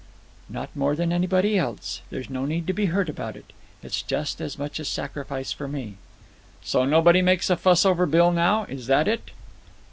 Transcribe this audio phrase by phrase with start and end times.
[0.49, 2.01] "Not more than anybody else.
[2.09, 3.53] There's no need to be hurt about it.
[3.83, 5.97] It's just as much a sacrifice for me."
[6.63, 9.29] "So nobody makes a fuss over Bill now—is that it?"